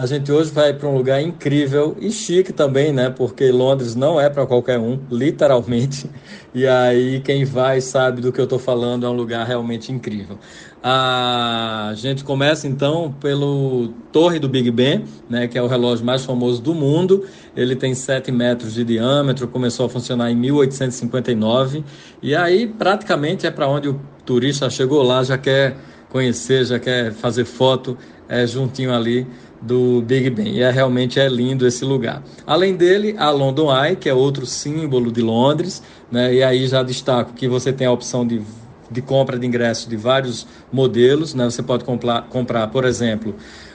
A 0.00 0.06
gente 0.06 0.32
hoje 0.32 0.50
vai 0.50 0.72
para 0.72 0.88
um 0.88 0.96
lugar 0.96 1.20
incrível 1.20 1.94
e 2.00 2.10
chique 2.10 2.54
também, 2.54 2.90
né? 2.90 3.10
Porque 3.10 3.52
Londres 3.52 3.94
não 3.94 4.18
é 4.18 4.30
para 4.30 4.46
qualquer 4.46 4.78
um, 4.78 4.98
literalmente. 5.10 6.08
E 6.52 6.66
aí 6.66 7.20
quem 7.20 7.44
vai 7.44 7.80
sabe 7.80 8.20
do 8.20 8.32
que 8.32 8.40
eu 8.40 8.44
estou 8.44 8.58
falando, 8.58 9.06
é 9.06 9.08
um 9.08 9.12
lugar 9.12 9.46
realmente 9.46 9.92
incrível. 9.92 10.36
A 10.82 11.92
gente 11.94 12.24
começa 12.24 12.66
então 12.66 13.14
pelo 13.20 13.94
Torre 14.10 14.40
do 14.40 14.48
Big 14.48 14.68
Ben, 14.72 15.04
né, 15.28 15.46
que 15.46 15.56
é 15.56 15.62
o 15.62 15.68
relógio 15.68 16.04
mais 16.04 16.24
famoso 16.24 16.60
do 16.60 16.74
mundo. 16.74 17.24
Ele 17.54 17.76
tem 17.76 17.94
7 17.94 18.32
metros 18.32 18.74
de 18.74 18.82
diâmetro, 18.82 19.46
começou 19.46 19.86
a 19.86 19.88
funcionar 19.88 20.28
em 20.32 20.34
1859. 20.34 21.84
E 22.20 22.34
aí 22.34 22.66
praticamente 22.66 23.46
é 23.46 23.50
para 23.52 23.68
onde 23.68 23.88
o 23.88 24.00
turista 24.26 24.68
chegou 24.68 25.04
lá, 25.04 25.22
já 25.22 25.38
quer 25.38 25.76
conhecer, 26.10 26.64
já 26.66 26.78
quer 26.78 27.12
fazer 27.12 27.44
foto, 27.44 27.96
é 28.28 28.46
juntinho 28.46 28.92
ali 28.92 29.26
do 29.60 30.02
Big 30.02 30.30
Ben. 30.30 30.54
E 30.54 30.62
é, 30.62 30.70
realmente 30.70 31.18
é 31.18 31.28
lindo 31.28 31.66
esse 31.66 31.84
lugar. 31.84 32.22
Além 32.46 32.74
dele, 32.74 33.14
a 33.18 33.30
London 33.30 33.68
Eye, 33.74 33.96
que 33.96 34.08
é 34.08 34.14
outro 34.14 34.46
símbolo 34.46 35.10
de 35.12 35.20
Londres, 35.20 35.82
né? 36.10 36.34
E 36.34 36.42
aí 36.42 36.66
já 36.66 36.82
destaco 36.82 37.32
que 37.34 37.48
você 37.48 37.72
tem 37.72 37.86
a 37.86 37.92
opção 37.92 38.26
de, 38.26 38.42
de 38.90 39.02
compra 39.02 39.38
de 39.38 39.46
ingressos 39.46 39.86
de 39.86 39.96
vários 39.96 40.46
modelos, 40.72 41.34
né? 41.34 41.44
Você 41.44 41.62
pode 41.62 41.84
comprar, 41.84 42.22
comprar, 42.22 42.66
por 42.68 42.84
exemplo, 42.84 43.34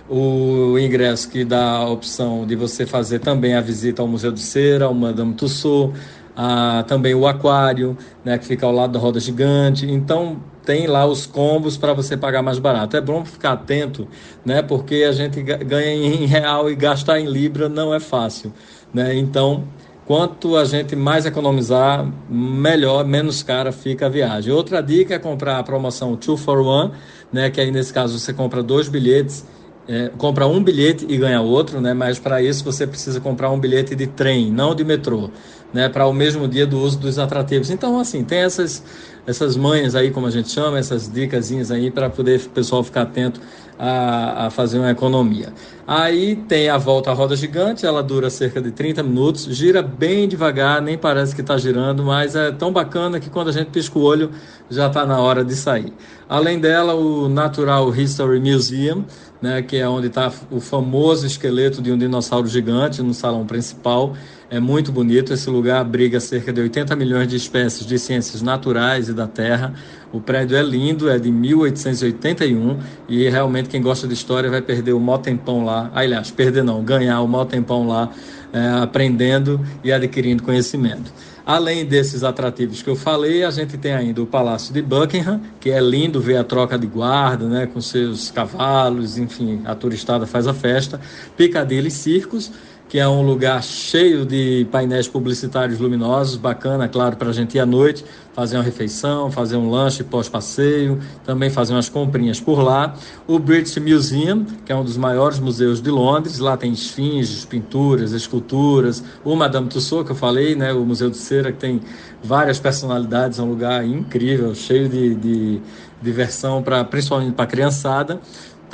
o 0.10 0.78
ingresso 0.80 1.30
que 1.30 1.44
dá 1.44 1.78
a 1.78 1.90
opção 1.90 2.46
de 2.46 2.56
você 2.56 2.86
fazer 2.86 3.20
também 3.20 3.56
a 3.56 3.62
visita 3.62 4.02
ao 4.02 4.08
Museu 4.08 4.32
de 4.32 4.40
Cera, 4.40 4.86
ao 4.86 4.94
Madame 4.94 5.34
Tussauds, 5.34 6.00
a, 6.36 6.84
também 6.88 7.14
o 7.14 7.28
aquário, 7.28 7.98
né, 8.24 8.38
que 8.38 8.46
fica 8.46 8.66
ao 8.66 8.72
lado 8.72 8.94
da 8.94 9.00
roda 9.00 9.20
gigante. 9.20 9.90
Então 9.90 10.38
tem 10.66 10.88
lá 10.88 11.06
os 11.06 11.26
combos 11.26 11.78
para 11.78 11.94
você 11.94 12.18
pagar 12.18 12.42
mais 12.42 12.60
barato. 12.60 12.98
É 12.98 13.02
bom 13.02 13.24
ficar 13.24 13.54
atento, 13.54 14.08
né, 14.44 14.62
porque 14.62 15.06
a 15.08 15.12
gente 15.12 15.42
ganha 15.42 15.94
em 15.94 16.26
real 16.26 16.70
e 16.70 16.76
gastar 16.76 17.20
em 17.20 17.26
libra 17.26 17.70
não 17.70 17.94
é 17.94 18.00
fácil, 18.00 18.54
né? 18.94 19.16
Então 19.16 19.64
Quanto 20.06 20.56
a 20.56 20.64
gente 20.66 20.96
mais 20.96 21.26
economizar, 21.26 22.08
melhor, 22.30 23.04
menos 23.06 23.42
cara 23.42 23.72
fica 23.72 24.06
a 24.06 24.10
viagem. 24.10 24.54
Outra 24.54 24.80
dica 24.82 25.16
é 25.16 25.20
comprar 25.20 25.58
a 25.58 25.64
promoção 25.64 26.16
2 26.16 26.40
for 26.40 26.62
1, 26.62 26.92
né, 27.34 27.50
que 27.50 27.60
aí 27.60 27.72
nesse 27.72 27.92
caso 27.92 28.20
você 28.20 28.32
compra 28.32 28.62
dois 28.62 28.88
bilhetes 28.88 29.44
é, 29.88 30.10
compra 30.18 30.48
um 30.48 30.64
bilhete 30.64 31.06
e 31.08 31.18
ganha 31.18 31.42
outro, 31.42 31.80
né? 31.80 31.94
Mas 31.94 32.18
para 32.20 32.42
isso 32.42 32.64
você 32.64 32.88
precisa 32.88 33.20
comprar 33.20 33.52
um 33.52 33.60
bilhete 33.60 33.96
de 33.96 34.08
trem, 34.08 34.52
não 34.52 34.74
de 34.74 34.84
metrô, 34.84 35.30
né? 35.74 35.90
Para 35.90 36.06
o 36.08 36.14
mesmo 36.14 36.48
dia 36.48 36.66
do 36.66 36.80
uso 36.80 36.98
dos 36.98 37.20
atrativos. 37.20 37.70
Então, 37.70 38.00
assim, 38.00 38.24
tem 38.24 38.40
essas 38.40 38.84
essas 39.28 39.58
manhas 39.58 39.96
aí, 39.96 40.12
como 40.12 40.28
a 40.28 40.30
gente 40.32 40.50
chama, 40.50 40.78
essas 40.78 41.12
dicasinhas 41.12 41.72
aí 41.72 41.90
para 41.90 42.10
poder 42.10 42.40
o 42.42 42.50
pessoal 42.50 42.84
ficar 42.84 43.04
atento 43.04 43.42
a, 43.78 44.46
a, 44.46 44.50
fazer 44.50 44.78
uma 44.80 44.92
economia. 44.92 45.52
Aí 45.88 46.36
tem 46.36 46.70
a 46.70 46.78
volta 46.78 47.12
à 47.12 47.14
roda 47.14 47.36
gigante, 47.36 47.86
ela 47.86 48.02
dura 48.02 48.30
cerca 48.30 48.62
de 48.62 48.72
30 48.72 49.04
minutos, 49.04 49.46
gira 49.46 49.82
bem 49.82 50.28
devagar, 50.28 50.82
nem 50.82 50.98
parece 50.98 51.36
que 51.36 51.42
está 51.42 51.58
girando, 51.58 52.04
mas 52.04 52.36
é 52.36 52.52
tão 52.52 52.72
bacana 52.72 53.20
que 53.20 53.30
quando 53.30 53.50
a 53.50 53.52
gente 53.52 53.72
pisca 53.72 53.98
o 53.98 54.02
olho 54.02 54.30
já 54.70 54.88
está 54.88 55.06
na 55.06 55.20
hora 55.20 55.44
de 55.44 55.56
sair. 55.56 55.92
Além 56.30 56.60
dela, 56.60 56.94
o 56.94 57.28
Natural 57.28 57.94
History 57.94 58.40
Museum, 58.40 59.06
né, 59.42 59.62
que 59.62 59.75
é 59.78 59.88
onde 59.88 60.08
está 60.08 60.32
o 60.52 60.60
famoso 60.60 61.26
esqueleto 61.26 61.82
de 61.82 61.92
um 61.92 61.98
dinossauro 61.98 62.48
gigante 62.48 63.02
no 63.02 63.14
salão 63.14 63.46
principal. 63.46 64.14
É 64.50 64.60
muito 64.60 64.92
bonito. 64.92 65.34
Esse 65.34 65.50
lugar 65.50 65.82
abriga 65.82 66.20
cerca 66.20 66.54
de 66.54 66.62
80 66.62 66.96
milhões 66.96 67.28
de 67.28 67.36
espécies 67.36 67.86
de 67.86 67.98
ciências 67.98 68.42
naturais 68.42 69.10
e 69.10 69.14
da 69.14 69.28
Terra. 69.28 69.74
O 70.12 70.22
prédio 70.22 70.56
é 70.56 70.62
lindo, 70.62 71.10
é 71.10 71.18
de 71.18 71.32
1881 71.32 72.80
e 73.10 73.28
realmente 73.28 73.70
quem 73.70 73.82
gosta 73.82 74.08
de 74.08 74.14
história 74.14 74.50
vai 74.50 74.62
perder 74.62 74.94
o 74.94 75.00
mó 75.00 75.18
tempão 75.18 75.66
lá. 75.66 75.90
Ah, 75.94 76.02
aliás, 76.02 76.30
perder 76.30 76.64
não, 76.64 76.84
ganhar 76.84 77.22
o 77.22 77.28
mó 77.28 77.44
tempão 77.44 77.88
lá, 77.88 78.12
é, 78.54 78.84
aprendendo 78.84 79.60
e 79.84 79.92
adquirindo 79.92 80.44
conhecimento. 80.44 81.12
Além 81.46 81.86
desses 81.86 82.24
atrativos 82.24 82.82
que 82.82 82.90
eu 82.90 82.96
falei, 82.96 83.44
a 83.44 83.52
gente 83.52 83.78
tem 83.78 83.94
ainda 83.94 84.20
o 84.22 84.26
Palácio 84.26 84.74
de 84.74 84.82
Buckingham, 84.82 85.40
que 85.60 85.70
é 85.70 85.80
lindo 85.80 86.20
ver 86.20 86.38
a 86.38 86.44
troca 86.44 86.76
de 86.76 86.88
guarda, 86.88 87.48
né, 87.48 87.68
com 87.68 87.80
seus 87.80 88.32
cavalos, 88.32 89.20
enfim, 89.20 89.62
a 89.64 89.76
turistada 89.76 90.26
faz 90.26 90.48
a 90.48 90.56
festa. 90.56 91.00
Piccadilly 91.38 91.92
Circus, 91.92 92.52
que 92.96 93.00
é 93.02 93.06
um 93.10 93.24
lugar 93.24 93.62
cheio 93.62 94.26
de 94.26 94.66
painéis 94.72 95.06
publicitários 95.06 95.82
luminosos, 95.82 96.38
bacana, 96.38 96.88
claro, 96.88 97.18
para 97.18 97.28
a 97.28 97.34
gente 97.34 97.56
ir 97.56 97.60
à 97.60 97.66
noite, 97.66 98.06
fazer 98.32 98.56
uma 98.56 98.64
refeição, 98.64 99.30
fazer 99.30 99.58
um 99.58 99.70
lanche 99.70 100.02
pós-passeio, 100.02 100.98
também 101.26 101.50
fazer 101.50 101.74
umas 101.74 101.90
comprinhas 101.90 102.40
por 102.40 102.62
lá. 102.62 102.96
O 103.28 103.38
British 103.38 103.78
Museum, 103.80 104.46
que 104.66 104.72
é 104.72 104.76
um 104.78 104.84
dos 104.86 104.96
maiores 104.96 105.40
museus 105.40 105.82
de 105.82 105.90
Londres, 105.90 106.40
lá 106.40 106.56
tem 106.56 106.72
esfinges, 106.72 107.44
pinturas, 107.44 108.14
esculturas. 108.14 109.04
O 109.26 109.36
Madame 109.36 109.68
Tussauds, 109.68 110.06
que 110.06 110.14
eu 110.14 110.16
falei, 110.16 110.56
né, 110.56 110.72
o 110.72 110.86
Museu 110.86 111.10
de 111.10 111.18
Cera, 111.18 111.52
que 111.52 111.58
tem 111.58 111.82
várias 112.24 112.60
personalidades, 112.60 113.40
é 113.40 113.42
um 113.42 113.50
lugar 113.50 113.86
incrível, 113.86 114.56
cheio 114.56 114.88
de, 114.88 115.16
de 115.16 115.62
diversão, 116.02 116.64
pra, 116.64 116.82
principalmente 116.86 117.34
para 117.34 117.44
a 117.44 117.48
criançada. 117.48 118.22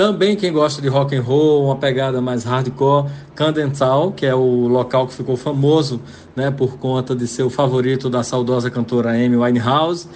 Também 0.02 0.36
quem 0.36 0.52
gosta 0.52 0.82
de 0.82 0.88
rock 0.88 1.16
and 1.16 1.22
roll, 1.22 1.66
uma 1.66 1.76
pegada 1.76 2.20
mais 2.20 2.44
hardcore, 2.44 3.08
Camden 3.36 3.70
Town, 3.70 4.12
que 4.12 4.26
é 4.26 4.34
o 4.34 4.68
local 4.68 5.06
que 5.06 5.14
ficou 5.14 5.38
famoso, 5.38 6.02
né, 6.36 6.50
por 6.50 6.80
conta 6.80 7.16
de 7.16 7.28
ser 7.28 7.44
o 7.44 7.52
favorito 7.52 8.10
da 8.10 8.24
saudosa 8.24 8.72
cantora 8.72 9.12
Amy 9.12 9.38
Winehouse. 9.38 10.08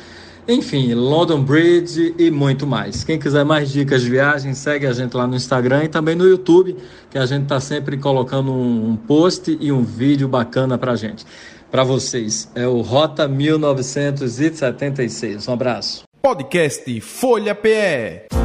Enfim, 0.47 0.95
London 0.95 1.43
Bridge 1.43 2.15
e 2.17 2.31
muito 2.31 2.65
mais. 2.65 3.03
Quem 3.03 3.19
quiser 3.19 3.45
mais 3.45 3.69
dicas 3.69 4.01
de 4.01 4.09
viagem, 4.09 4.55
segue 4.55 4.87
a 4.87 4.91
gente 4.91 5.15
lá 5.15 5.27
no 5.27 5.35
Instagram 5.35 5.83
e 5.83 5.87
também 5.87 6.15
no 6.15 6.25
YouTube, 6.25 6.75
que 7.11 7.19
a 7.19 7.27
gente 7.27 7.43
está 7.43 7.59
sempre 7.59 7.95
colocando 7.95 8.51
um 8.51 8.95
post 8.95 9.55
e 9.61 9.71
um 9.71 9.83
vídeo 9.83 10.27
bacana 10.27 10.79
para 10.79 10.95
gente. 10.95 11.23
Para 11.69 11.83
vocês, 11.83 12.49
é 12.55 12.67
o 12.67 12.81
Rota 12.81 13.27
1976. 13.27 15.47
Um 15.47 15.53
abraço. 15.53 16.05
Podcast 16.23 17.01
Folha 17.01 17.53
PE. 17.53 18.44